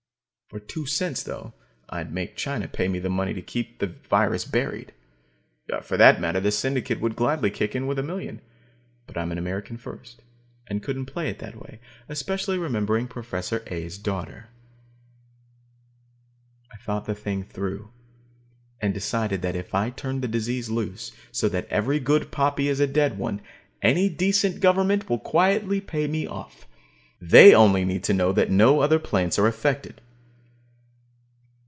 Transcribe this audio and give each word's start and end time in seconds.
For 0.53 0.59
two 0.59 0.85
cents, 0.85 1.25
I 1.25 1.31
thought, 1.31 1.53
I'd 1.87 2.13
make 2.13 2.35
China 2.35 2.67
pay 2.67 2.89
me 2.89 2.99
the 2.99 3.09
money 3.09 3.33
to 3.33 3.41
keep 3.41 3.79
the 3.79 3.87
virus 3.87 4.43
buried. 4.43 4.91
For 5.83 5.95
that 5.95 6.19
matter, 6.19 6.41
the 6.41 6.51
Syndicate 6.51 6.99
would 6.99 7.15
gladly 7.15 7.49
kick 7.49 7.73
in 7.73 7.87
with 7.87 7.97
a 7.97 8.03
million. 8.03 8.41
But 9.07 9.17
I'm 9.17 9.31
an 9.31 9.37
American 9.37 9.77
first, 9.77 10.23
and 10.67 10.83
couldn't 10.83 11.05
play 11.05 11.29
it 11.29 11.39
that 11.39 11.55
way, 11.55 11.79
especially 12.09 12.57
remembering 12.57 13.07
Professor 13.07 13.63
A's 13.67 13.97
daughter. 13.97 14.49
I 16.69 16.75
thought 16.83 17.05
the 17.05 17.15
thing 17.15 17.43
through, 17.45 17.89
and 18.81 18.93
decided 18.93 19.41
that 19.43 19.55
if 19.55 19.73
I 19.73 19.89
turned 19.89 20.21
the 20.21 20.27
disease 20.27 20.69
loose, 20.69 21.13
so 21.31 21.47
that 21.47 21.69
every 21.69 22.01
good 22.01 22.29
poppy 22.29 22.67
is 22.67 22.81
a 22.81 22.87
dead 22.87 23.17
one, 23.17 23.39
any 23.81 24.09
decent 24.09 24.59
government 24.59 25.09
will 25.09 25.17
quietly 25.19 25.79
pay 25.79 26.07
me 26.07 26.27
off. 26.27 26.67
They 27.21 27.55
only 27.55 27.85
need 27.85 28.03
to 28.03 28.13
know 28.13 28.33
that 28.33 28.51
no 28.51 28.81
other 28.81 28.99
plants 28.99 29.39
are 29.39 29.47
affected. 29.47 30.01